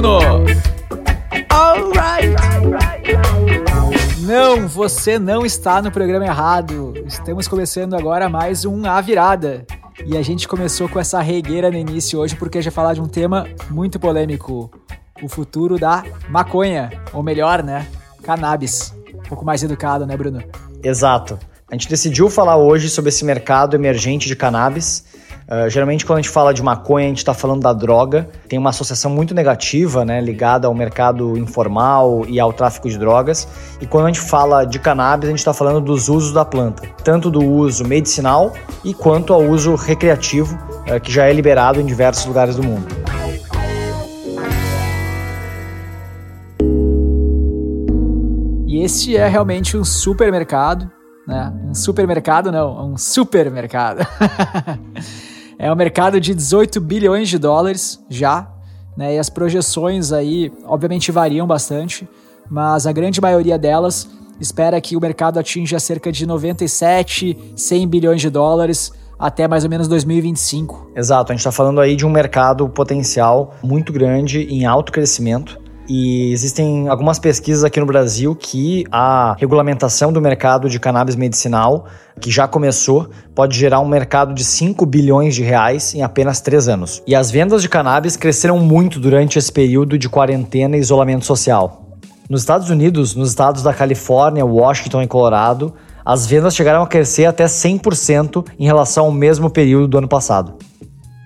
[0.00, 0.20] Bruno?
[1.50, 2.36] Alright!
[4.20, 6.94] Não, você não está no programa errado.
[7.04, 9.66] Estamos começando agora mais um A Virada.
[10.06, 12.94] E a gente começou com essa regueira no início hoje porque a gente vai falar
[12.94, 14.70] de um tema muito polêmico:
[15.20, 17.84] o futuro da maconha, ou melhor, né,
[18.22, 18.94] cannabis.
[19.12, 20.44] Um pouco mais educado, né, Bruno?
[20.80, 21.36] Exato.
[21.68, 25.04] A gente decidiu falar hoje sobre esse mercado emergente de cannabis.
[25.50, 28.28] Uh, geralmente, quando a gente fala de maconha, a gente está falando da droga.
[28.46, 33.48] Tem uma associação muito negativa, né, ligada ao mercado informal e ao tráfico de drogas.
[33.80, 36.82] E quando a gente fala de cannabis, a gente está falando dos usos da planta,
[37.02, 38.52] tanto do uso medicinal
[38.84, 40.54] e quanto ao uso recreativo,
[40.86, 42.86] uh, que já é liberado em diversos lugares do mundo.
[48.66, 50.90] E esse é realmente um supermercado
[51.26, 51.52] né?
[51.62, 53.98] Um supermercado não, um supermercado.
[55.58, 58.48] é um mercado de 18 bilhões de dólares já,
[58.96, 59.16] né?
[59.16, 62.08] E as projeções aí, obviamente, variam bastante,
[62.48, 64.08] mas a grande maioria delas
[64.40, 69.70] espera que o mercado atinja cerca de 97, 100 bilhões de dólares até mais ou
[69.70, 70.92] menos 2025.
[70.94, 75.58] Exato, a gente está falando aí de um mercado potencial muito grande em alto crescimento.
[75.88, 81.86] E existem algumas pesquisas aqui no Brasil que a regulamentação do mercado de cannabis medicinal,
[82.20, 86.68] que já começou, pode gerar um mercado de 5 bilhões de reais em apenas 3
[86.68, 87.02] anos.
[87.06, 91.96] E as vendas de cannabis cresceram muito durante esse período de quarentena e isolamento social.
[92.28, 95.72] Nos Estados Unidos, nos estados da Califórnia, Washington e Colorado,
[96.04, 100.58] as vendas chegaram a crescer até 100% em relação ao mesmo período do ano passado.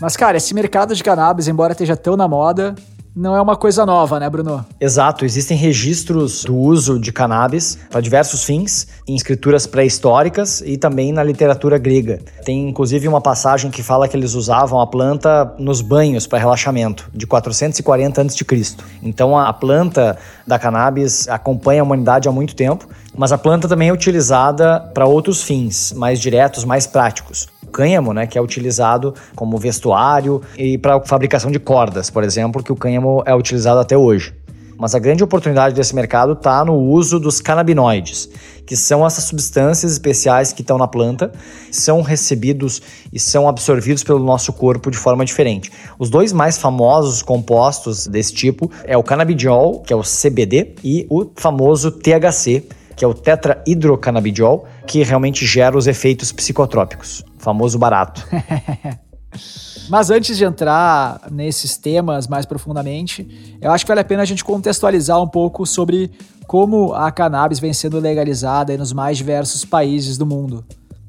[0.01, 2.75] Mas, cara, esse mercado de cannabis, embora esteja tão na moda,
[3.15, 4.65] não é uma coisa nova, né, Bruno?
[4.81, 11.13] Exato, existem registros do uso de cannabis para diversos fins, em escrituras pré-históricas e também
[11.13, 12.21] na literatura grega.
[12.45, 17.11] Tem inclusive uma passagem que fala que eles usavam a planta nos banhos para relaxamento,
[17.13, 18.77] de 440 a.C.
[19.03, 20.17] Então a planta
[20.47, 25.07] da cannabis acompanha a humanidade há muito tempo, mas a planta também é utilizada para
[25.07, 31.01] outros fins, mais diretos, mais práticos cânhamo, né, que é utilizado como vestuário e para
[31.01, 34.35] fabricação de cordas, por exemplo, que o cânhamo é utilizado até hoje.
[34.79, 38.29] Mas a grande oportunidade desse mercado está no uso dos canabinoides,
[38.67, 41.31] que são essas substâncias especiais que estão na planta,
[41.71, 42.83] são recebidos
[43.13, 45.71] e são absorvidos pelo nosso corpo de forma diferente.
[45.99, 51.07] Os dois mais famosos compostos desse tipo é o canabidiol, que é o CBD, e
[51.09, 52.65] o famoso THC,
[52.97, 58.27] que é o tetrahidrocannabidiol, que realmente gera os efeitos psicotrópicos, famoso barato.
[59.91, 64.25] Mas antes de entrar nesses temas mais profundamente, eu acho que vale a pena a
[64.25, 66.11] gente contextualizar um pouco sobre
[66.47, 70.65] como a cannabis vem sendo legalizada nos mais diversos países do mundo.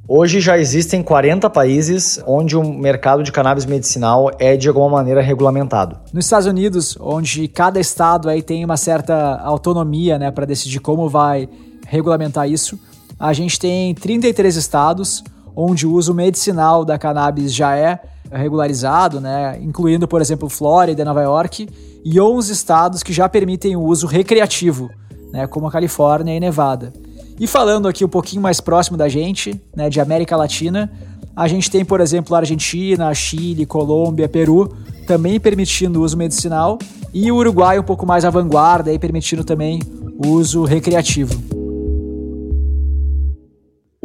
[0.08, 5.22] Hoje já existem 40 países onde o mercado de cannabis medicinal é de alguma maneira
[5.22, 5.98] regulamentado.
[6.12, 11.08] Nos Estados Unidos, onde cada estado aí tem uma certa autonomia, né, para decidir como
[11.08, 11.48] vai
[11.88, 12.78] regulamentar isso,
[13.18, 15.24] a gente tem 33 estados
[15.56, 18.00] onde o uso medicinal da cannabis já é
[18.32, 21.68] regularizado, né, incluindo, por exemplo, Flórida e Nova York,
[22.04, 24.90] e 11 estados que já permitem o uso recreativo,
[25.32, 26.92] né, como a Califórnia e Nevada.
[27.40, 30.92] E falando aqui um pouquinho mais próximo da gente, né, de América Latina,
[31.36, 34.72] a gente tem, por exemplo, a Argentina, Chile, Colômbia, Peru,
[35.08, 36.78] também permitindo o uso medicinal,
[37.14, 39.80] e o Uruguai um pouco mais à vanguarda, aí permitindo também
[40.24, 41.63] o uso recreativo.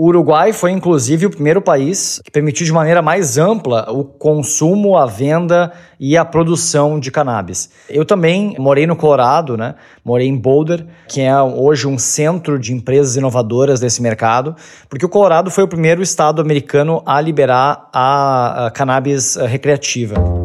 [0.00, 4.96] O Uruguai foi, inclusive, o primeiro país que permitiu de maneira mais ampla o consumo,
[4.96, 7.68] a venda e a produção de cannabis.
[7.90, 9.74] Eu também morei no Colorado, né?
[10.04, 14.54] Morei em Boulder, que é hoje um centro de empresas inovadoras desse mercado,
[14.88, 20.37] porque o Colorado foi o primeiro estado americano a liberar a, a cannabis recreativa.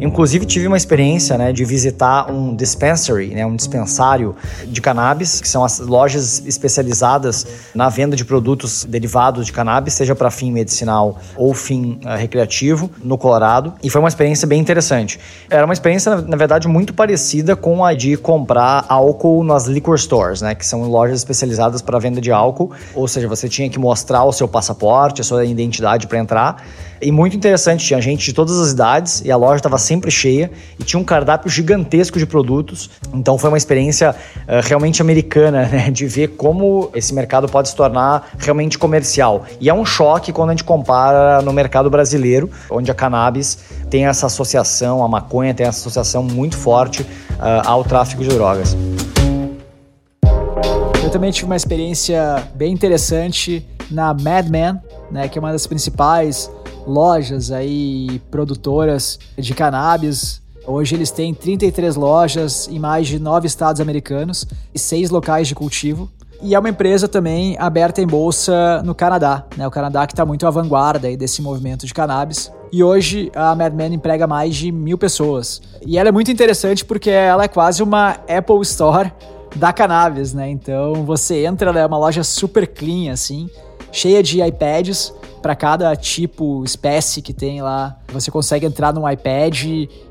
[0.00, 4.34] Inclusive tive uma experiência, né, de visitar um dispensary, né, um dispensário
[4.66, 10.14] de cannabis, que são as lojas especializadas na venda de produtos derivados de cannabis, seja
[10.14, 13.74] para fim medicinal ou fim uh, recreativo, no Colorado.
[13.82, 15.20] E foi uma experiência bem interessante.
[15.48, 20.40] Era uma experiência, na verdade, muito parecida com a de comprar álcool nas liquor stores,
[20.40, 22.72] né, que são lojas especializadas para venda de álcool.
[22.94, 26.64] Ou seja, você tinha que mostrar o seu passaporte, a sua identidade para entrar.
[27.02, 30.50] E muito interessante, tinha gente de todas as idades e a loja estava sempre cheia
[30.78, 32.90] e tinha um cardápio gigantesco de produtos.
[33.14, 37.76] Então foi uma experiência uh, realmente americana, né, de ver como esse mercado pode se
[37.76, 39.44] tornar realmente comercial.
[39.58, 43.58] E é um choque quando a gente compara no mercado brasileiro, onde a cannabis
[43.88, 47.06] tem essa associação, a maconha tem essa associação muito forte uh,
[47.64, 48.76] ao tráfico de drogas.
[51.02, 54.78] Eu também tive uma experiência bem interessante na Mad Men,
[55.10, 56.50] né, que é uma das principais
[56.90, 63.80] lojas aí produtoras de cannabis, Hoje eles têm 33 lojas em mais de nove estados
[63.80, 66.08] americanos e seis locais de cultivo.
[66.42, 69.66] E é uma empresa também aberta em bolsa no Canadá, né?
[69.66, 72.52] O Canadá que está muito à vanguarda aí desse movimento de cannabis.
[72.72, 75.60] E hoje a Madman emprega mais de mil pessoas.
[75.84, 79.12] E ela é muito interessante porque ela é quase uma Apple Store
[79.56, 80.48] da cannabis, né?
[80.48, 83.50] Então você entra, ela é uma loja super clean, assim,
[83.92, 87.98] cheia de iPads para cada tipo, espécie que tem lá.
[88.12, 89.64] Você consegue entrar no iPad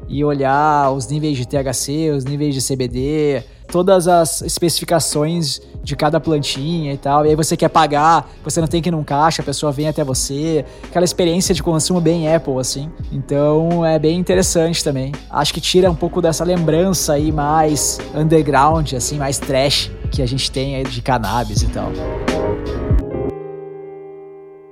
[0.07, 6.19] e olhar os níveis de THC, os níveis de CBD, todas as especificações de cada
[6.19, 7.25] plantinha e tal.
[7.25, 9.87] E aí você quer pagar, você não tem que ir num caixa, a pessoa vem
[9.87, 10.65] até você.
[10.83, 12.89] Aquela experiência de consumo bem Apple, assim.
[13.11, 15.11] Então é bem interessante também.
[15.29, 20.25] Acho que tira um pouco dessa lembrança aí mais underground, assim, mais trash que a
[20.25, 21.91] gente tem aí de cannabis e tal.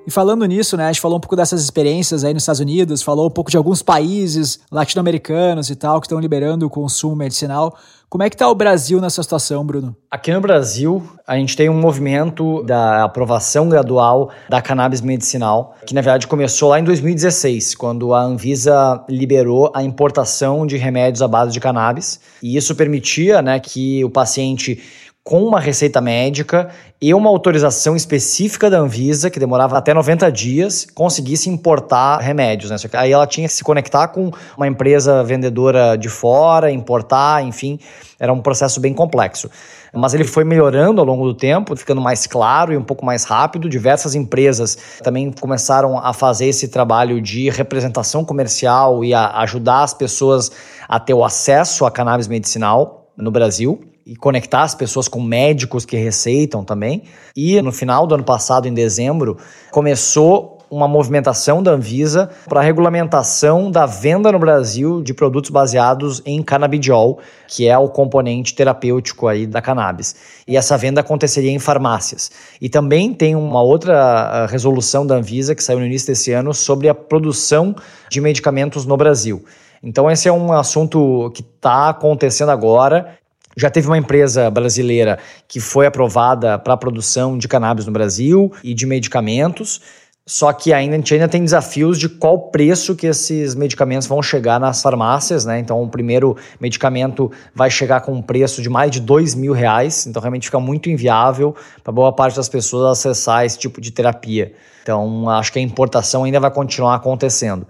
[0.08, 3.04] E falando nisso, né, a gente falou um pouco dessas experiências aí nos Estados Unidos,
[3.04, 7.78] falou um pouco de alguns países latino-americanos e tal que estão liberando o consumo medicinal.
[8.10, 9.94] Como é que está o Brasil nessa situação, Bruno?
[10.10, 15.94] Aqui no Brasil, a gente tem um movimento da aprovação gradual da cannabis medicinal, que
[15.94, 21.28] na verdade começou lá em 2016, quando a Anvisa liberou a importação de remédios à
[21.28, 22.18] base de cannabis.
[22.42, 24.82] E isso permitia né, que o paciente
[25.28, 26.70] com uma receita médica
[27.02, 32.72] e uma autorização específica da Anvisa, que demorava até 90 dias, conseguisse importar remédios.
[32.72, 32.78] Né?
[32.94, 37.78] Aí ela tinha que se conectar com uma empresa vendedora de fora, importar, enfim,
[38.18, 39.52] era um processo bem complexo.
[39.94, 43.26] Mas ele foi melhorando ao longo do tempo, ficando mais claro e um pouco mais
[43.26, 43.68] rápido.
[43.68, 49.94] Diversas empresas também começaram a fazer esse trabalho de representação comercial e a ajudar as
[49.94, 50.50] pessoas
[50.88, 55.86] a ter o acesso à cannabis medicinal no Brasil e conectar as pessoas com médicos
[55.86, 57.04] que receitam também.
[57.36, 59.38] E no final do ano passado, em dezembro,
[59.70, 66.22] começou uma movimentação da Anvisa para a regulamentação da venda no Brasil de produtos baseados
[66.26, 67.20] em canabidiol,
[67.50, 70.16] que é o componente terapêutico aí da cannabis.
[70.48, 72.32] E essa venda aconteceria em farmácias.
[72.62, 76.54] E também tem uma outra ah, resolução da Anvisa que saiu no início desse ano
[76.54, 77.76] sobre a produção
[78.10, 79.44] de medicamentos no Brasil.
[79.84, 83.18] Então, esse é um assunto que está acontecendo agora
[83.58, 85.18] já teve uma empresa brasileira
[85.48, 89.82] que foi aprovada para a produção de cannabis no Brasil e de medicamentos.
[90.30, 94.22] Só que ainda, a gente ainda tem desafios de qual preço que esses medicamentos vão
[94.22, 95.58] chegar nas farmácias, né?
[95.58, 100.06] Então, o primeiro medicamento vai chegar com um preço de mais de dois mil reais.
[100.06, 104.52] Então, realmente fica muito inviável para boa parte das pessoas acessar esse tipo de terapia.
[104.84, 107.66] Então, acho que a importação ainda vai continuar acontecendo.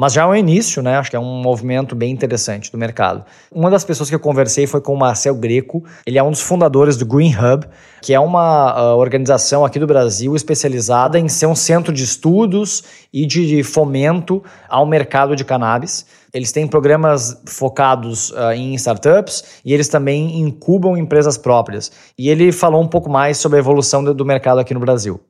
[0.00, 0.96] Mas já é um início, né?
[0.96, 3.22] Acho que é um movimento bem interessante do mercado.
[3.52, 5.84] Uma das pessoas que eu conversei foi com o Marcel Greco.
[6.06, 7.66] Ele é um dos fundadores do Green Hub,
[8.00, 12.82] que é uma uh, organização aqui do Brasil especializada em ser um centro de estudos
[13.12, 16.06] e de fomento ao mercado de cannabis.
[16.32, 21.92] Eles têm programas focados uh, em startups e eles também incubam empresas próprias.
[22.16, 25.20] E ele falou um pouco mais sobre a evolução do mercado aqui no Brasil.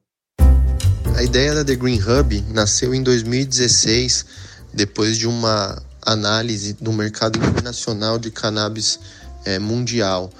[1.16, 7.38] A ideia da The Green Hub nasceu em 2016 depois de uma análise do mercado
[7.38, 8.98] internacional de cannabis
[9.44, 10.30] é, mundial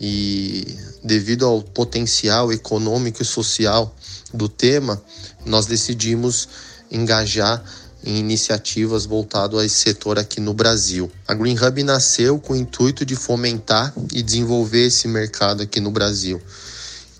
[0.00, 0.66] e
[1.02, 3.94] devido ao potencial econômico e social
[4.32, 5.00] do tema,
[5.44, 6.48] nós decidimos
[6.90, 7.62] engajar
[8.04, 11.10] em iniciativas voltado a esse setor aqui no Brasil.
[11.26, 15.90] A Green Hub nasceu com o intuito de fomentar e desenvolver esse mercado aqui no
[15.90, 16.40] Brasil.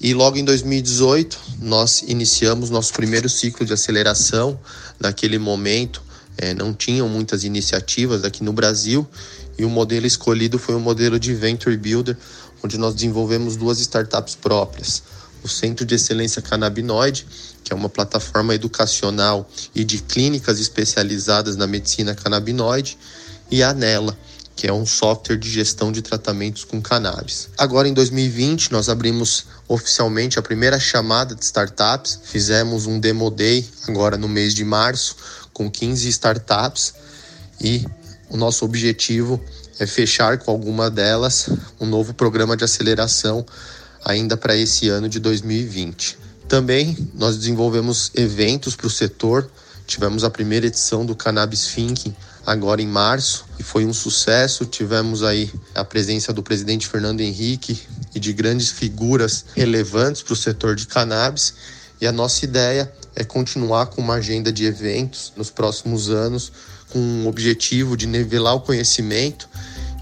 [0.01, 4.59] E logo em 2018, nós iniciamos nosso primeiro ciclo de aceleração.
[4.99, 6.03] Naquele momento,
[6.37, 9.07] é, não tinham muitas iniciativas aqui no Brasil
[9.59, 12.17] e o modelo escolhido foi o modelo de Venture Builder,
[12.63, 15.03] onde nós desenvolvemos duas startups próprias.
[15.43, 17.27] O Centro de Excelência Canabinoide,
[17.65, 22.97] que é uma plataforma educacional e de clínicas especializadas na medicina canabinoide,
[23.51, 24.17] e a Anela,
[24.55, 27.49] que é um software de gestão de tratamentos com cannabis.
[27.59, 33.69] Agora em 2020 nós abrimos oficialmente a primeira chamada de startups, fizemos um demo day
[33.89, 35.17] agora no mês de março
[35.53, 36.95] com 15 startups
[37.61, 37.85] e
[38.29, 39.43] o nosso objetivo
[39.79, 41.49] é fechar com alguma delas
[41.81, 43.45] um novo programa de aceleração
[44.05, 46.19] ainda para esse ano de 2020.
[46.49, 49.51] Também nós desenvolvemos eventos para o setor.
[49.87, 52.15] Tivemos a primeira edição do Cannabis Thinking
[52.47, 54.67] agora em março e foi um sucesso.
[54.67, 57.81] Tivemos aí a presença do presidente Fernando Henrique
[58.15, 61.55] e de grandes figuras relevantes para o setor de cannabis.
[62.03, 66.51] E a nossa ideia é continuar com uma agenda de eventos nos próximos anos,
[66.93, 69.49] com o objetivo de nivelar o conhecimento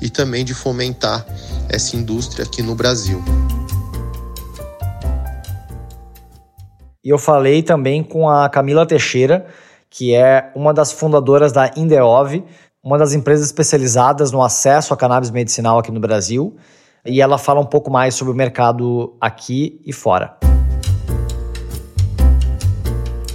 [0.00, 1.26] e também de fomentar
[1.68, 3.22] essa indústria aqui no Brasil.
[7.04, 9.46] E eu falei também com a Camila Teixeira,
[9.90, 12.42] que é uma das fundadoras da Indeov,
[12.82, 16.56] uma das empresas especializadas no acesso a cannabis medicinal aqui no Brasil,
[17.04, 20.49] e ela fala um pouco mais sobre o mercado aqui e fora.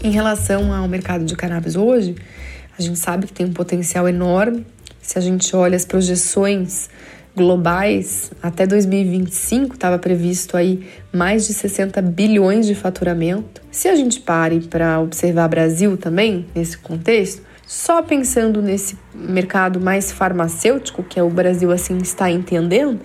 [0.06, 2.14] Em relação ao mercado de cannabis hoje,
[2.78, 4.64] a gente sabe que tem um potencial enorme.
[5.02, 6.92] Se a gente olha as projeções
[7.36, 13.64] globais, até 2025 estava previsto aí mais de 60 bilhões de faturamento.
[13.72, 20.12] Se a gente pare para observar Brasil também nesse contexto, só pensando nesse mercado mais
[20.12, 23.00] farmacêutico, que é o Brasil assim está entendendo,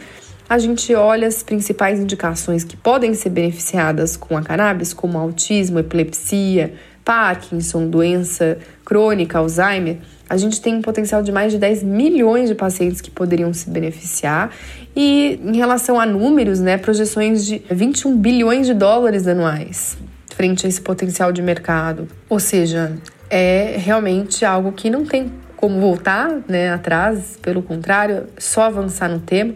[0.50, 5.78] a gente olha as principais indicações que podem ser beneficiadas com a cannabis, como autismo,
[5.78, 6.74] epilepsia,
[7.10, 9.96] Parkinson, doença crônica, Alzheimer.
[10.28, 13.68] A gente tem um potencial de mais de 10 milhões de pacientes que poderiam se
[13.68, 14.52] beneficiar.
[14.94, 19.98] E em relação a números, né, projeções de 21 bilhões de dólares anuais
[20.36, 22.06] frente a esse potencial de mercado.
[22.28, 22.92] Ou seja,
[23.28, 29.18] é realmente algo que não tem como voltar né, atrás, pelo contrário, só avançar no
[29.18, 29.54] tema.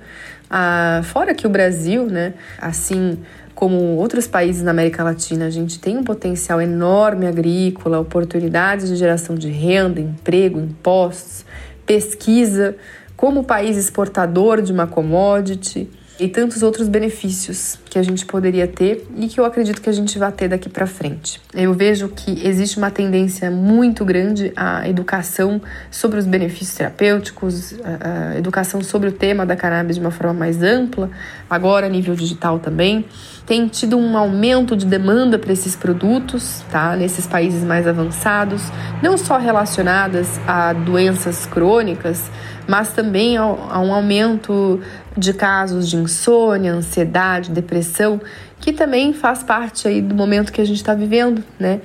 [0.51, 3.17] Ah, fora que o Brasil, né, assim
[3.55, 8.97] como outros países na América Latina, a gente tem um potencial enorme agrícola, oportunidades de
[8.97, 11.45] geração de renda, emprego, impostos,
[11.87, 12.77] pesquisa,
[13.17, 19.07] como país exportador de uma commodity e tantos outros benefícios que a gente poderia ter
[19.17, 21.41] e que eu acredito que a gente vai ter daqui para frente.
[21.53, 28.39] Eu vejo que existe uma tendência muito grande à educação sobre os benefícios terapêuticos, a
[28.39, 31.11] educação sobre o tema da cannabis de uma forma mais ampla,
[31.51, 33.05] agora a nível digital também.
[33.47, 36.97] Tem tido um aumento de demanda para esses produtos, tá?
[36.97, 38.63] Nesses países mais avançados,
[39.03, 42.31] não só relacionadas a doenças crônicas,
[42.67, 44.81] mas também a um aumento
[45.17, 48.21] de casos de insônia, ansiedade, depressão,
[48.61, 51.81] que também faz parte aí do momento que a gente está vivendo, né?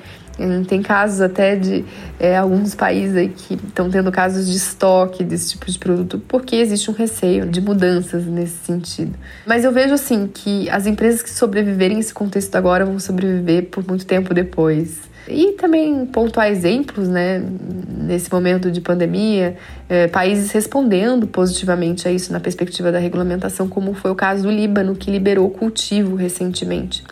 [0.69, 1.83] Tem casos até de
[2.17, 6.55] é, alguns países aí que estão tendo casos de estoque desse tipo de produto, porque
[6.55, 9.13] existe um receio de mudanças nesse sentido.
[9.45, 13.85] Mas eu vejo assim que as empresas que sobreviverem nesse contexto agora vão sobreviver por
[13.85, 15.08] muito tempo depois.
[15.29, 17.43] E também pontuar exemplos, né,
[17.87, 19.55] nesse momento de pandemia,
[19.87, 24.51] é, países respondendo positivamente a isso na perspectiva da regulamentação, como foi o caso do
[24.51, 27.03] Líbano, que liberou o cultivo recentemente.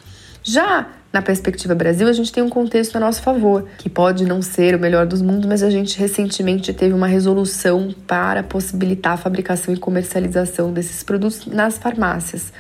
[0.44, 4.42] Já na perspectiva Brasil, a gente tem um contexto a nosso favor, que pode não
[4.42, 9.18] ser o melhor dos mundos, mas a gente recentemente teve uma resolução para possibilitar a
[9.18, 12.52] fabricação e comercialização desses produtos nas farmácias.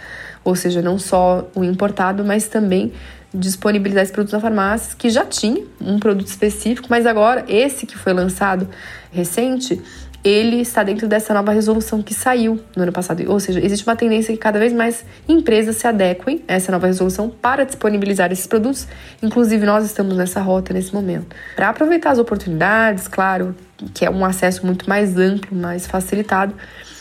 [0.43, 2.93] Ou seja, não só o importado, mas também
[3.33, 7.97] disponibilizar esses produtos na farmácia, que já tinha um produto específico, mas agora esse que
[7.97, 8.67] foi lançado
[9.11, 9.81] recente,
[10.23, 13.23] ele está dentro dessa nova resolução que saiu no ano passado.
[13.27, 16.87] Ou seja, existe uma tendência que cada vez mais empresas se adequem a essa nova
[16.87, 18.87] resolução para disponibilizar esses produtos.
[19.21, 21.35] Inclusive, nós estamos nessa rota nesse momento.
[21.55, 23.55] Para aproveitar as oportunidades, claro,
[23.93, 26.53] que é um acesso muito mais amplo, mais facilitado,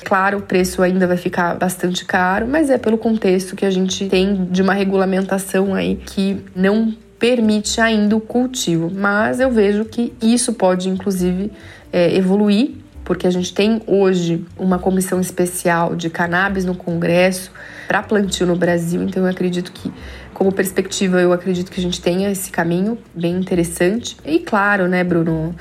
[0.07, 4.09] Claro, o preço ainda vai ficar bastante caro, mas é pelo contexto que a gente
[4.09, 8.89] tem de uma regulamentação aí que não permite ainda o cultivo.
[8.89, 11.51] Mas eu vejo que isso pode, inclusive,
[11.93, 17.51] é, evoluir, porque a gente tem hoje uma comissão especial de cannabis no Congresso
[17.89, 19.93] para plantio no Brasil, então eu acredito que
[20.37, 24.19] como perspectiva, eu acredito que a gente tenha esse caminho bem interessante.
[24.23, 25.55] E claro, né, Bruno,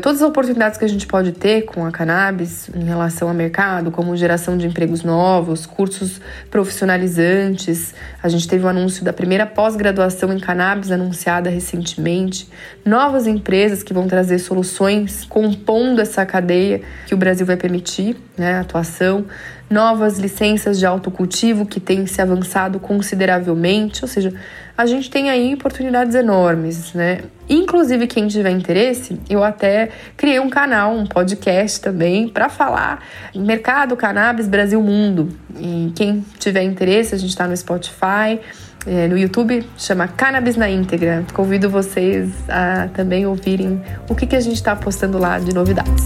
[0.00, 3.90] todas as oportunidades que a gente pode ter com a cannabis em relação ao mercado,
[3.90, 7.94] como geração de empregos novos, cursos profissionalizantes.
[8.22, 12.48] A gente teve o um anúncio da primeira pós-graduação em cannabis anunciada recentemente.
[12.84, 18.58] Novas empresas que vão trazer soluções compondo essa cadeia que o Brasil vai permitir, né,
[18.58, 19.26] atuação
[19.68, 24.32] novas licenças de autocultivo que têm se avançado consideravelmente, ou seja,
[24.76, 27.20] a gente tem aí oportunidades enormes, né?
[27.48, 33.04] Inclusive, quem tiver interesse, eu até criei um canal, um podcast também, para falar
[33.34, 35.28] mercado cannabis Brasil Mundo.
[35.56, 38.40] E quem tiver interesse, a gente está no Spotify,
[38.86, 41.24] é, no YouTube, chama Cannabis na Íntegra.
[41.32, 46.04] Convido vocês a também ouvirem o que, que a gente está postando lá de novidades.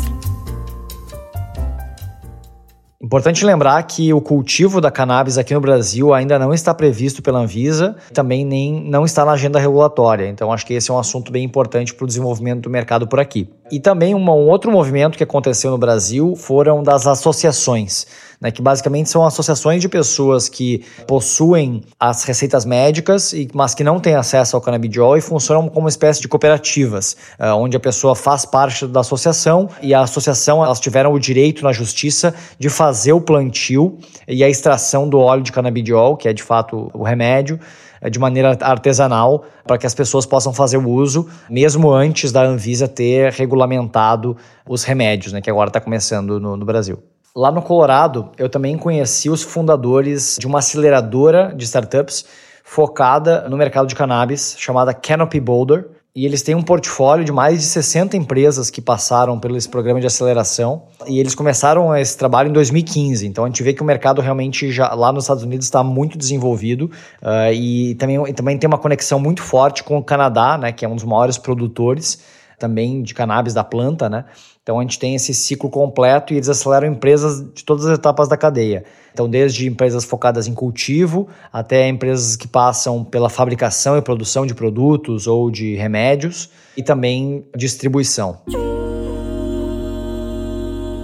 [3.08, 7.38] Importante lembrar que o cultivo da cannabis aqui no Brasil ainda não está previsto pela
[7.38, 10.28] Anvisa, também nem não está na agenda regulatória.
[10.28, 13.18] Então acho que esse é um assunto bem importante para o desenvolvimento do mercado por
[13.18, 13.48] aqui.
[13.70, 18.06] E também um outro movimento que aconteceu no Brasil foram das associações.
[18.40, 23.98] né, que basicamente são associações de pessoas que possuem as receitas médicas, mas que não
[23.98, 28.14] têm acesso ao canabidiol e funcionam como uma espécie de cooperativas, uh, onde a pessoa
[28.14, 33.12] faz parte da associação e a associação elas tiveram o direito na justiça de fazer
[33.12, 37.58] o plantio e a extração do óleo de canabidiol, que é de fato o remédio,
[37.58, 42.42] eh, de maneira artesanal para que as pessoas possam fazer o uso, mesmo antes da
[42.44, 44.36] Anvisa ter regulamentado
[44.66, 47.02] os remédios, né, que agora está começando no, no Brasil.
[47.34, 52.24] Lá no Colorado, eu também conheci os fundadores de uma aceleradora de startups
[52.64, 55.88] focada no mercado de cannabis, chamada Canopy Boulder.
[56.18, 60.00] E eles têm um portfólio de mais de 60 empresas que passaram pelo esse programa
[60.00, 60.82] de aceleração.
[61.06, 63.24] E eles começaram esse trabalho em 2015.
[63.24, 66.18] Então a gente vê que o mercado realmente já lá nos Estados Unidos está muito
[66.18, 66.90] desenvolvido
[67.22, 70.84] uh, e também, e também tem uma conexão muito forte com o Canadá, né, que
[70.84, 72.18] é um dos maiores produtores
[72.58, 74.24] também de cannabis da planta, né?
[74.62, 78.28] Então a gente tem esse ciclo completo e eles aceleram empresas de todas as etapas
[78.28, 78.84] da cadeia.
[79.12, 84.54] Então, desde empresas focadas em cultivo até empresas que passam pela fabricação e produção de
[84.54, 88.38] produtos ou de remédios e também distribuição.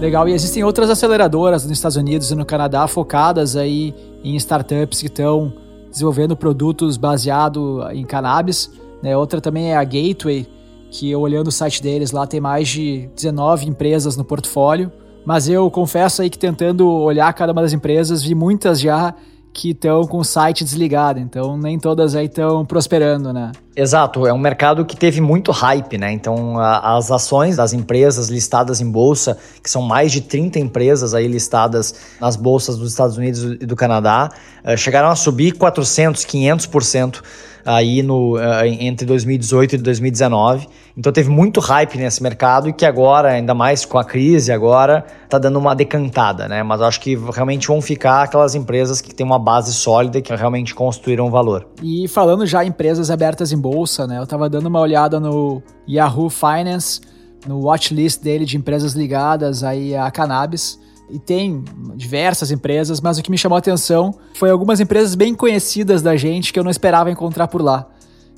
[0.01, 5.01] Legal, e existem outras aceleradoras nos Estados Unidos e no Canadá focadas aí em startups
[5.01, 5.53] que estão
[5.91, 8.71] desenvolvendo produtos baseados em cannabis.
[9.03, 9.17] Né?
[9.17, 10.47] Outra também é a Gateway,
[10.95, 14.93] que eu olhando o site deles lá tem mais de 19 empresas no portfólio.
[15.27, 19.13] Mas eu confesso aí que tentando olhar cada uma das empresas, vi muitas já
[19.53, 23.51] que estão com o site desligado, então nem todas aí estão prosperando, né?
[23.77, 26.13] Exato, é um mercado que teve muito hype, né?
[26.13, 31.13] Então, a, as ações das empresas listadas em bolsa, que são mais de 30 empresas
[31.13, 34.31] aí listadas nas bolsas dos Estados Unidos e do Canadá,
[34.65, 37.21] uh, chegaram a subir 400, 500%
[37.65, 40.69] aí no, uh, entre 2018 e 2019.
[40.97, 45.05] Então teve muito hype nesse mercado e que agora, ainda mais com a crise agora,
[45.29, 46.63] tá dando uma decantada, né?
[46.63, 50.73] Mas acho que realmente vão ficar aquelas empresas que têm uma base sólida que realmente
[50.73, 51.67] construíram valor.
[51.83, 54.19] E falando já em empresas abertas em bolsa, né?
[54.19, 57.01] Eu tava dando uma olhada no Yahoo Finance,
[57.47, 60.79] no watchlist dele de empresas ligadas aí a cannabis
[61.09, 61.65] e tem
[61.97, 66.15] diversas empresas, mas o que me chamou a atenção foi algumas empresas bem conhecidas da
[66.15, 67.87] gente que eu não esperava encontrar por lá.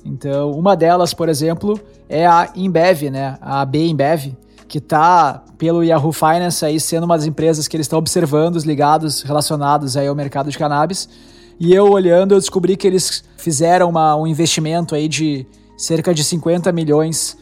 [0.05, 3.37] Então, uma delas, por exemplo, é a Embev, né?
[3.41, 4.33] A AB Embev,
[4.69, 8.65] que está pelo Yahoo Finance aí sendo uma das empresas que eles estão observando, os
[8.65, 11.09] ligados, relacionados aí ao mercado de cannabis.
[11.59, 16.23] E eu olhando, eu descobri que eles fizeram uma, um investimento aí de cerca de
[16.23, 17.37] 50 milhões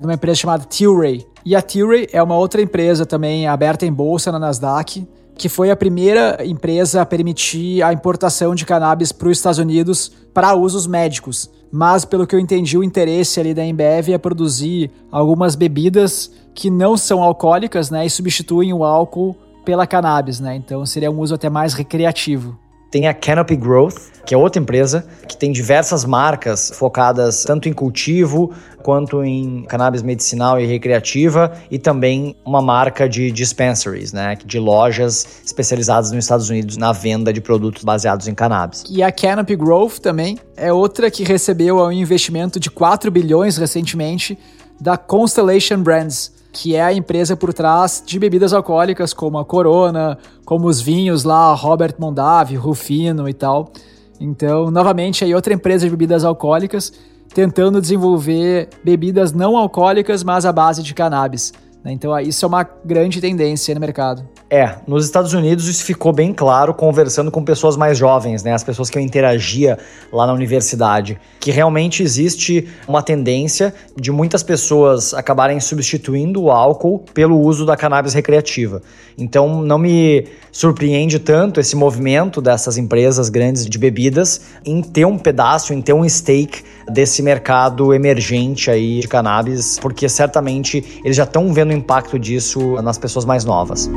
[0.00, 1.26] numa empresa chamada Tilray.
[1.44, 5.06] E a Tilray é uma outra empresa também aberta em bolsa na Nasdaq,
[5.36, 10.12] que foi a primeira empresa a permitir a importação de cannabis para os Estados Unidos
[10.34, 11.50] para usos médicos.
[11.72, 16.68] Mas, pelo que eu entendi, o interesse ali da Embev é produzir algumas bebidas que
[16.68, 20.56] não são alcoólicas, né, e substituem o álcool pela cannabis, né?
[20.56, 22.58] Então seria um uso até mais recreativo.
[22.90, 27.72] Tem a Canopy Growth, que é outra empresa que tem diversas marcas focadas tanto em
[27.72, 34.58] cultivo quanto em cannabis medicinal e recreativa e também uma marca de dispensaries, né, de
[34.58, 38.84] lojas especializadas nos Estados Unidos na venda de produtos baseados em cannabis.
[38.90, 44.36] E a Canopy Growth também é outra que recebeu um investimento de 4 bilhões recentemente
[44.80, 50.18] da Constellation Brands que é a empresa por trás de bebidas alcoólicas como a Corona,
[50.44, 53.72] como os vinhos lá, Robert Mondavi, Rufino e tal.
[54.20, 56.92] Então, novamente, aí outra empresa de bebidas alcoólicas
[57.32, 61.52] tentando desenvolver bebidas não alcoólicas, mas à base de cannabis.
[61.84, 61.92] Né?
[61.92, 64.28] Então, isso é uma grande tendência no mercado.
[64.52, 68.64] É, nos Estados Unidos isso ficou bem claro conversando com pessoas mais jovens, né, as
[68.64, 69.78] pessoas que eu interagia
[70.12, 77.04] lá na universidade, que realmente existe uma tendência de muitas pessoas acabarem substituindo o álcool
[77.14, 78.82] pelo uso da cannabis recreativa.
[79.16, 85.16] Então não me surpreende tanto esse movimento dessas empresas grandes de bebidas em ter um
[85.16, 91.24] pedaço, em ter um stake desse mercado emergente aí de cannabis, porque certamente eles já
[91.24, 93.90] estão vendo o impacto disso nas pessoas mais novas.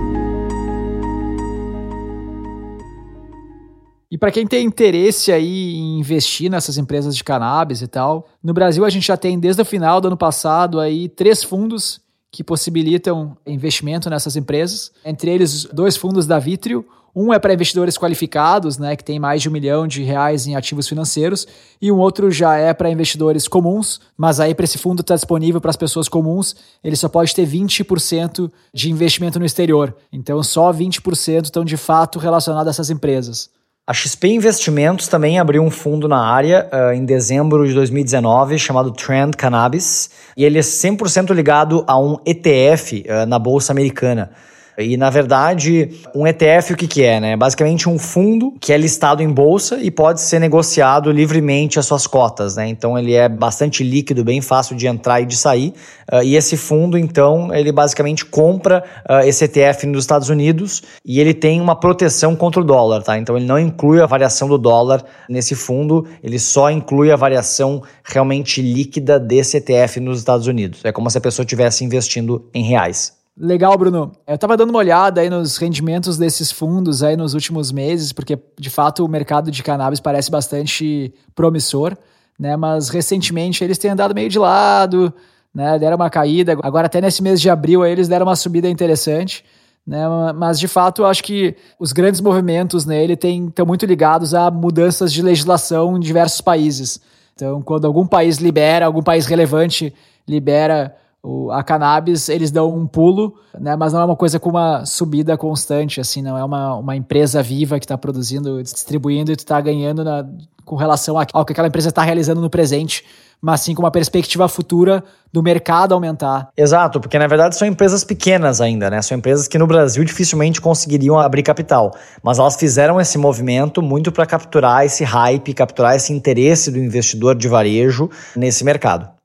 [4.13, 8.53] E para quem tem interesse aí em investir nessas empresas de cannabis e tal, no
[8.53, 11.99] Brasil a gente já tem desde o final do ano passado aí três fundos
[12.31, 14.91] que possibilitam investimento nessas empresas.
[15.03, 16.85] Entre eles, dois fundos da Vitrio.
[17.15, 20.55] Um é para investidores qualificados, né, que tem mais de um milhão de reais em
[20.55, 21.47] ativos financeiros,
[21.81, 25.17] e um outro já é para investidores comuns, mas aí para esse fundo estar tá
[25.17, 29.95] disponível para as pessoas comuns, ele só pode ter 20% de investimento no exterior.
[30.11, 33.49] Então só 20% estão de fato relacionados a essas empresas.
[33.85, 38.91] A XP Investimentos também abriu um fundo na área uh, em dezembro de 2019 chamado
[38.91, 44.31] Trend Cannabis e ele é 100% ligado a um ETF uh, na bolsa americana.
[44.77, 47.19] E, na verdade, um ETF o que, que é?
[47.19, 47.35] Né?
[47.35, 52.07] Basicamente um fundo que é listado em bolsa e pode ser negociado livremente as suas
[52.07, 52.55] cotas.
[52.55, 52.67] Né?
[52.67, 55.73] Então, ele é bastante líquido, bem fácil de entrar e de sair.
[56.11, 61.19] Uh, e esse fundo, então, ele basicamente compra uh, esse ETF nos Estados Unidos e
[61.19, 63.03] ele tem uma proteção contra o dólar.
[63.03, 63.17] Tá?
[63.17, 67.83] Então, ele não inclui a variação do dólar nesse fundo, ele só inclui a variação
[68.03, 70.83] realmente líquida desse ETF nos Estados Unidos.
[70.83, 73.22] É como se a pessoa estivesse investindo em reais.
[73.35, 74.11] Legal, Bruno.
[74.27, 78.37] Eu estava dando uma olhada aí nos rendimentos desses fundos aí nos últimos meses, porque
[78.59, 81.97] de fato o mercado de cannabis parece bastante promissor,
[82.39, 82.55] né?
[82.55, 85.11] Mas recentemente eles têm andado meio de lado,
[85.53, 85.79] né?
[85.79, 86.55] Deram uma caída.
[86.61, 89.43] Agora até nesse mês de abril aí eles deram uma subida interessante.
[89.85, 89.99] Né,
[90.33, 95.11] mas de fato eu acho que os grandes movimentos nele estão muito ligados a mudanças
[95.11, 97.01] de legislação em diversos países.
[97.35, 99.93] Então, quando algum país libera, algum país relevante
[100.25, 103.77] libera o, a cannabis, eles dão um pulo, né?
[103.77, 107.41] Mas não é uma coisa com uma subida constante, assim, não é uma, uma empresa
[107.41, 110.25] viva que está produzindo, distribuindo e tu está ganhando na,
[110.65, 113.05] com relação ao que aquela empresa está realizando no presente,
[113.41, 116.49] mas sim com uma perspectiva futura do mercado aumentar.
[116.57, 119.01] Exato, porque na verdade são empresas pequenas ainda, né?
[119.01, 124.11] São empresas que no Brasil dificilmente conseguiriam abrir capital, mas elas fizeram esse movimento muito
[124.11, 129.22] para capturar esse hype, capturar esse interesse do investidor de varejo nesse mercado.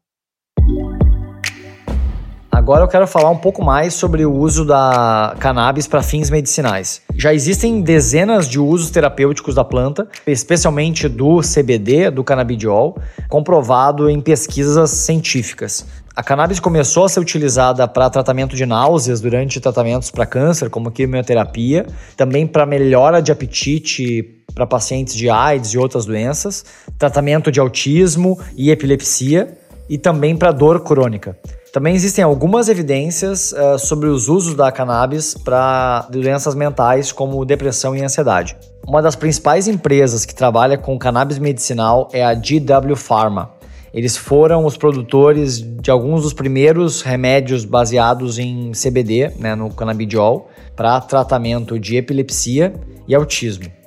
[2.58, 7.00] Agora eu quero falar um pouco mais sobre o uso da cannabis para fins medicinais.
[7.14, 14.20] Já existem dezenas de usos terapêuticos da planta, especialmente do CBD, do canabidiol, comprovado em
[14.20, 15.86] pesquisas científicas.
[16.16, 20.90] A cannabis começou a ser utilizada para tratamento de náuseas durante tratamentos para câncer, como
[20.90, 26.64] quimioterapia, também para melhora de apetite para pacientes de AIDS e outras doenças,
[26.98, 29.56] tratamento de autismo e epilepsia
[29.88, 31.36] e também para dor crônica.
[31.72, 37.94] Também existem algumas evidências uh, sobre os usos da cannabis para doenças mentais como depressão
[37.94, 38.56] e ansiedade.
[38.86, 43.50] Uma das principais empresas que trabalha com cannabis medicinal é a GW Pharma.
[43.92, 50.48] Eles foram os produtores de alguns dos primeiros remédios baseados em CBD, né, no canabidiol,
[50.76, 52.74] para tratamento de epilepsia
[53.06, 53.77] e autismo.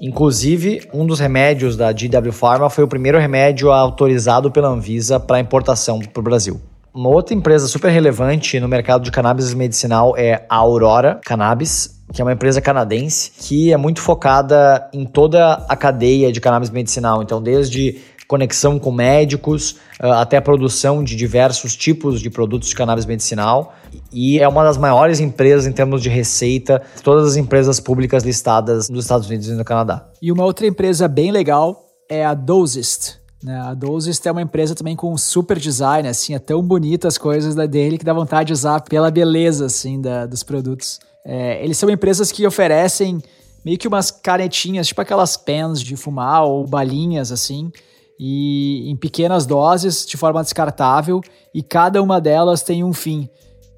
[0.00, 5.40] Inclusive, um dos remédios da GW Pharma foi o primeiro remédio autorizado pela Anvisa para
[5.40, 6.60] importação para o Brasil.
[6.94, 12.20] Uma outra empresa super relevante no mercado de cannabis medicinal é a Aurora Cannabis, que
[12.20, 17.22] é uma empresa canadense que é muito focada em toda a cadeia de cannabis medicinal.
[17.22, 17.98] Então, desde
[18.32, 23.74] conexão com médicos, ah, até a produção de diversos tipos de produtos de cannabis medicinal.
[24.10, 28.88] E é uma das maiores empresas em termos de receita, todas as empresas públicas listadas
[28.88, 30.08] nos Estados Unidos e no Canadá.
[30.22, 33.18] E uma outra empresa bem legal é a Dosist.
[33.44, 33.54] Né?
[33.60, 37.54] A Dosist é uma empresa também com super design, assim, é tão bonita as coisas
[37.54, 41.00] da dele que dá vontade de usar pela beleza, assim, da, dos produtos.
[41.22, 43.20] É, eles são empresas que oferecem
[43.62, 47.70] meio que umas canetinhas, tipo aquelas pens de fumar ou balinhas, assim,
[48.18, 51.20] e em pequenas doses, de forma descartável,
[51.54, 53.28] e cada uma delas tem um fim.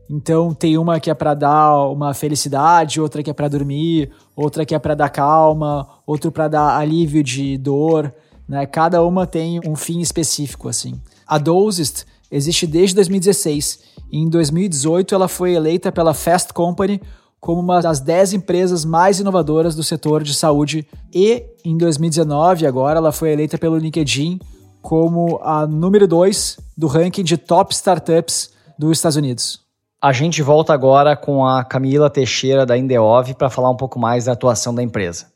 [0.09, 4.65] Então tem uma que é para dar uma felicidade, outra que é para dormir, outra
[4.65, 8.13] que é para dar calma, outra para dar alívio de dor.
[8.47, 8.67] Né?
[8.67, 11.01] Cada uma tem um fim específico, assim.
[11.27, 13.81] A Dosist existe desde 2016
[14.13, 17.01] e em 2018 ela foi eleita pela Fast Company
[17.45, 22.97] como uma das 10 empresas mais inovadoras do setor de saúde e em 2019 agora
[22.97, 24.41] ela foi eleita pelo LinkedIn
[24.81, 29.61] como a número 2 do ranking de top startups dos Estados Unidos.
[30.01, 34.25] A gente volta agora com a Camila Teixeira da Indeov para falar um pouco mais
[34.25, 35.27] da atuação da empresa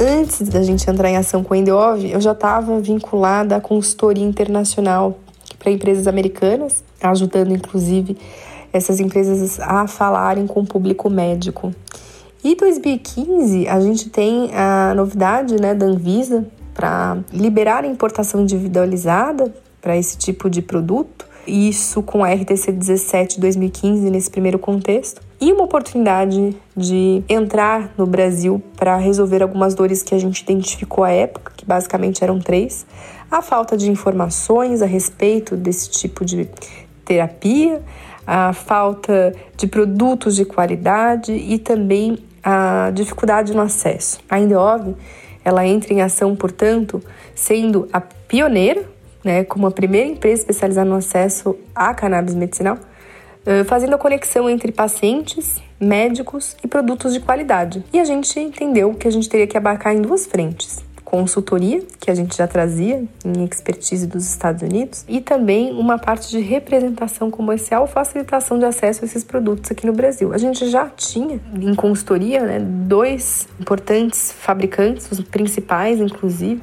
[0.00, 4.24] antes da gente entrar em ação com a Endeov, eu já estava vinculada à consultoria
[4.24, 5.16] internacional
[5.58, 8.16] para empresas americanas, ajudando inclusive
[8.74, 11.72] essas empresas a falarem com o público médico.
[12.42, 19.54] E 2015 a gente tem a novidade né, da Anvisa para liberar a importação individualizada
[19.80, 25.22] para esse tipo de produto, isso com a RTC 17 2015 nesse primeiro contexto.
[25.40, 31.04] E uma oportunidade de entrar no Brasil para resolver algumas dores que a gente identificou
[31.04, 32.86] à época, que basicamente eram três:
[33.30, 36.48] a falta de informações a respeito desse tipo de
[37.04, 37.82] terapia,
[38.26, 44.20] a falta de produtos de qualidade e também a dificuldade no acesso.
[44.28, 44.94] A Indeov,
[45.44, 47.02] ela entra em ação, portanto,
[47.34, 48.84] sendo a pioneira,
[49.22, 52.78] né, como a primeira empresa especializada no acesso à cannabis medicinal,
[53.66, 57.84] fazendo a conexão entre pacientes, médicos e produtos de qualidade.
[57.92, 60.82] E a gente entendeu que a gente teria que abarcar em duas frentes.
[61.14, 66.28] Consultoria, que a gente já trazia em expertise dos Estados Unidos, e também uma parte
[66.28, 70.32] de representação comercial, facilitação de acesso a esses produtos aqui no Brasil.
[70.32, 76.60] A gente já tinha em consultoria né, dois importantes fabricantes, os principais, inclusive,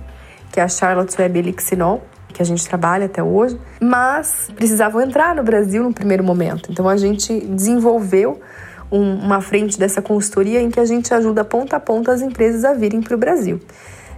[0.52, 5.34] que é a Charlotte's Web Elixinol, que a gente trabalha até hoje, mas precisavam entrar
[5.34, 6.70] no Brasil no primeiro momento.
[6.70, 8.42] Então a gente desenvolveu
[8.92, 12.66] um, uma frente dessa consultoria em que a gente ajuda ponta a ponta as empresas
[12.66, 13.62] a virem para o Brasil.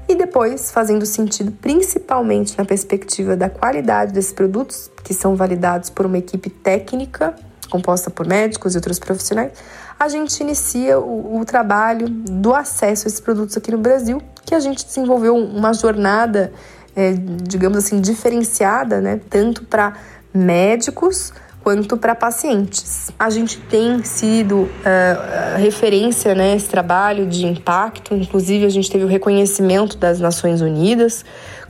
[0.07, 6.05] E depois, fazendo sentido principalmente na perspectiva da qualidade desses produtos, que são validados por
[6.05, 7.35] uma equipe técnica,
[7.69, 9.51] composta por médicos e outros profissionais,
[9.99, 14.53] a gente inicia o, o trabalho do acesso a esses produtos aqui no Brasil, que
[14.53, 16.51] a gente desenvolveu uma jornada,
[16.95, 19.93] é, digamos assim, diferenciada, né, tanto para
[20.33, 21.31] médicos
[21.63, 23.09] quanto para pacientes.
[23.17, 29.05] A gente tem sido uh, referência nesse né, trabalho de impacto, inclusive a gente teve
[29.05, 31.23] o reconhecimento das Nações Unidas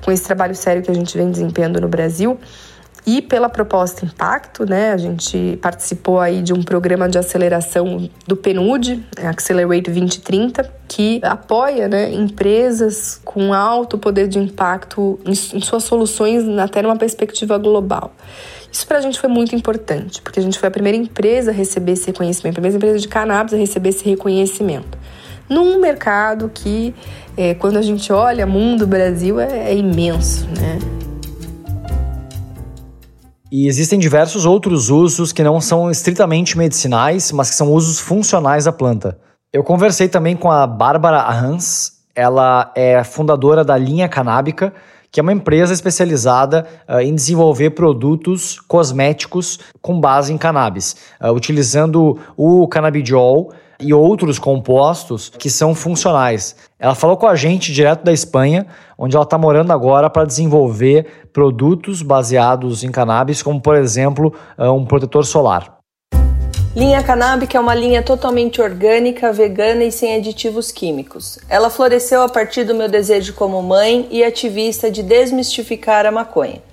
[0.04, 2.40] com esse trabalho sério que a gente vem desempenhando no Brasil.
[3.06, 8.36] E pela proposta Impacto, né, a gente participou aí de um programa de aceleração do
[8.38, 16.48] PNUD, Accelerate 2030, que apoia né, empresas com alto poder de impacto em suas soluções
[16.58, 18.14] até numa perspectiva global.
[18.74, 21.54] Isso para a gente foi muito importante, porque a gente foi a primeira empresa a
[21.54, 24.98] receber esse reconhecimento, a primeira empresa de cannabis a receber esse reconhecimento.
[25.48, 26.96] Num mercado que,
[27.38, 30.80] é, quando a gente olha mundo Brasil, é, é imenso, né?
[33.52, 38.66] E existem diversos outros usos que não são estritamente medicinais, mas que são usos funcionais
[38.66, 39.20] da planta.
[39.54, 44.74] Eu conversei também com a Bárbara Hans, ela é fundadora da linha canábica,
[45.12, 51.32] que é uma empresa especializada uh, em desenvolver produtos cosméticos com base em cannabis, uh,
[51.32, 56.56] utilizando o canabidiol e outros compostos que são funcionais.
[56.80, 58.66] Ela falou com a gente direto da Espanha,
[58.98, 64.72] onde ela está morando agora para desenvolver produtos baseados em cannabis, como por exemplo uh,
[64.72, 65.83] um protetor solar.
[66.76, 71.38] Linha Canábica é uma linha totalmente orgânica, vegana e sem aditivos químicos.
[71.48, 76.64] Ela floresceu a partir do meu desejo como mãe e ativista de desmistificar a maconha.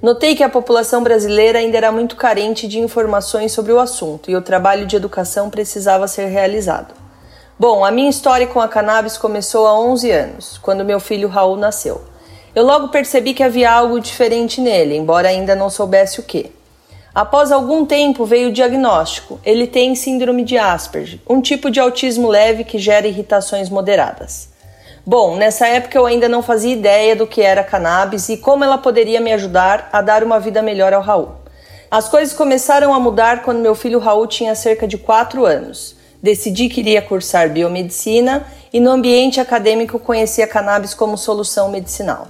[0.00, 4.36] Notei que a população brasileira ainda era muito carente de informações sobre o assunto e
[4.36, 6.94] o trabalho de educação precisava ser realizado.
[7.58, 11.56] Bom, a minha história com a cannabis começou há 11 anos, quando meu filho Raul
[11.56, 12.02] nasceu.
[12.54, 16.52] Eu logo percebi que havia algo diferente nele, embora ainda não soubesse o que.
[17.12, 19.40] Após algum tempo veio o diagnóstico.
[19.44, 24.48] Ele tem síndrome de Asperger, um tipo de autismo leve que gera irritações moderadas.
[25.04, 28.78] Bom, nessa época eu ainda não fazia ideia do que era cannabis e como ela
[28.78, 31.30] poderia me ajudar a dar uma vida melhor ao Raul.
[31.90, 35.96] As coisas começaram a mudar quando meu filho Raul tinha cerca de 4 anos.
[36.22, 42.28] Decidi que iria cursar biomedicina e no ambiente acadêmico conhecia cannabis como solução medicinal.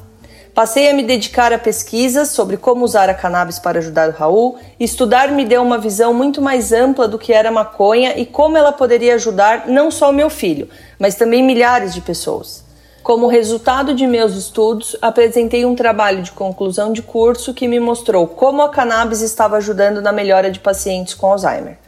[0.54, 4.58] Passei a me dedicar a pesquisas sobre como usar a cannabis para ajudar o Raul.
[4.80, 8.72] Estudar me deu uma visão muito mais ampla do que era maconha e como ela
[8.72, 12.64] poderia ajudar não só o meu filho, mas também milhares de pessoas.
[13.00, 18.26] Como resultado de meus estudos, apresentei um trabalho de conclusão de curso que me mostrou
[18.26, 21.78] como a cannabis estava ajudando na melhora de pacientes com Alzheimer.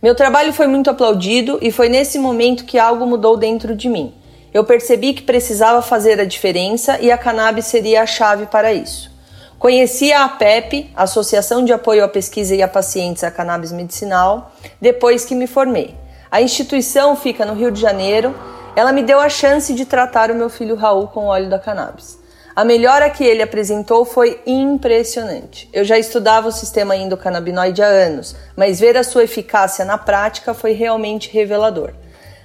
[0.00, 4.14] Meu trabalho foi muito aplaudido e foi nesse momento que algo mudou dentro de mim
[4.56, 9.10] eu percebi que precisava fazer a diferença e a cannabis seria a chave para isso.
[9.58, 15.26] Conheci a APEP, Associação de Apoio à Pesquisa e a Pacientes a Cannabis Medicinal, depois
[15.26, 15.94] que me formei.
[16.30, 18.34] A instituição fica no Rio de Janeiro.
[18.74, 22.18] Ela me deu a chance de tratar o meu filho Raul com óleo da cannabis.
[22.54, 25.68] A melhora que ele apresentou foi impressionante.
[25.70, 30.54] Eu já estudava o sistema endocannabinoide há anos, mas ver a sua eficácia na prática
[30.54, 31.92] foi realmente revelador.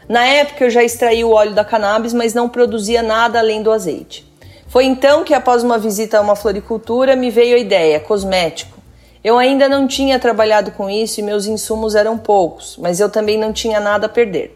[0.07, 3.71] Na época eu já extraí o óleo da cannabis, mas não produzia nada além do
[3.71, 4.29] azeite.
[4.67, 8.79] Foi então que, após uma visita a uma floricultura, me veio a ideia: cosmético.
[9.23, 13.37] Eu ainda não tinha trabalhado com isso e meus insumos eram poucos, mas eu também
[13.37, 14.55] não tinha nada a perder.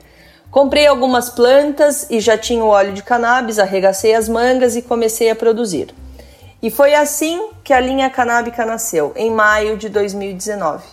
[0.49, 5.29] Comprei algumas plantas e já tinha o óleo de cannabis, arregacei as mangas e comecei
[5.29, 5.93] a produzir.
[6.61, 10.83] E foi assim que a linha canábica nasceu, em maio de 2019.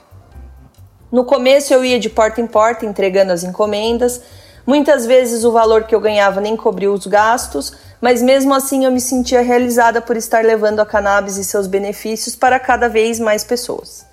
[1.11, 4.21] No começo eu ia de porta em porta entregando as encomendas,
[4.67, 8.93] Muitas vezes o valor que eu ganhava nem cobria os gastos, mas mesmo assim eu
[8.93, 13.43] me sentia realizada por estar levando a cannabis e seus benefícios para cada vez mais
[13.43, 14.07] pessoas.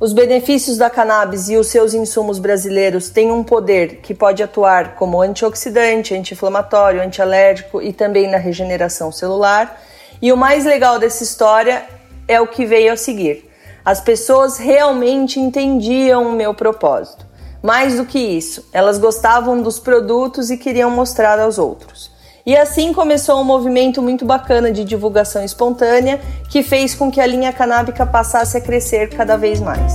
[0.00, 4.96] Os benefícios da cannabis e os seus insumos brasileiros têm um poder que pode atuar
[4.96, 9.80] como antioxidante, anti-inflamatório, antialérgico e também na regeneração celular.
[10.20, 11.84] E o mais legal dessa história
[12.26, 13.48] é o que veio a seguir.
[13.84, 17.31] As pessoas realmente entendiam o meu propósito.
[17.62, 22.10] Mais do que isso, elas gostavam dos produtos e queriam mostrar aos outros.
[22.44, 26.20] E assim começou um movimento muito bacana de divulgação espontânea
[26.50, 29.94] que fez com que a linha canábica passasse a crescer cada vez mais.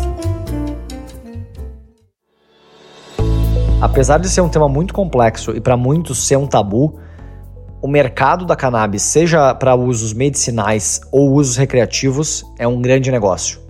[3.82, 6.98] Apesar de ser um tema muito complexo e para muitos ser um tabu,
[7.82, 13.67] o mercado da cannabis, seja para usos medicinais ou usos recreativos, é um grande negócio.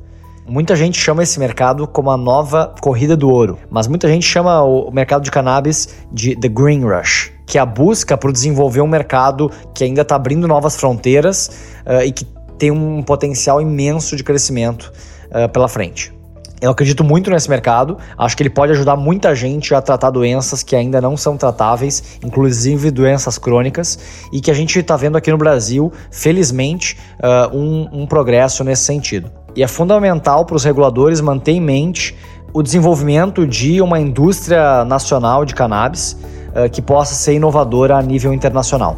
[0.50, 4.64] Muita gente chama esse mercado como a nova corrida do ouro, mas muita gente chama
[4.64, 8.88] o mercado de cannabis de The Green Rush que é a busca por desenvolver um
[8.88, 11.50] mercado que ainda está abrindo novas fronteiras
[11.86, 12.26] uh, e que
[12.60, 14.92] tem um potencial imenso de crescimento
[15.32, 16.14] uh, pela frente.
[16.60, 20.62] Eu acredito muito nesse mercado, acho que ele pode ajudar muita gente a tratar doenças
[20.62, 23.98] que ainda não são tratáveis, inclusive doenças crônicas,
[24.34, 28.84] e que a gente está vendo aqui no Brasil, felizmente, uh, um, um progresso nesse
[28.84, 29.32] sentido.
[29.56, 32.16] E é fundamental para os reguladores manter em mente
[32.54, 38.34] o desenvolvimento de uma indústria nacional de cannabis uh, que possa ser inovadora a nível
[38.34, 38.98] internacional.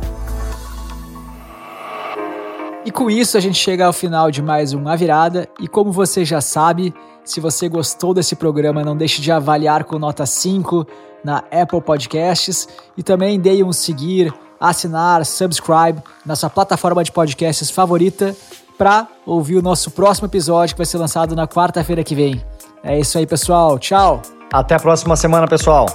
[2.85, 5.47] E com isso a gente chega ao final de mais um A Virada.
[5.59, 9.99] E como você já sabe, se você gostou desse programa, não deixe de avaliar com
[9.99, 10.87] nota 5
[11.23, 17.69] na Apple Podcasts e também dê um seguir, assinar, subscribe na sua plataforma de podcasts
[17.69, 18.35] favorita
[18.79, 22.41] para ouvir o nosso próximo episódio que vai ser lançado na quarta-feira que vem.
[22.81, 23.77] É isso aí, pessoal.
[23.77, 24.21] Tchau.
[24.51, 25.85] Até a próxima semana, pessoal.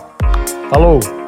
[0.68, 1.23] Falou!